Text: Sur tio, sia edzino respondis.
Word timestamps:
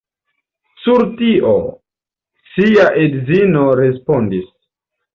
Sur 0.85 1.03
tio, 1.19 1.53
sia 2.57 2.89
edzino 3.05 3.71
respondis. 3.85 4.53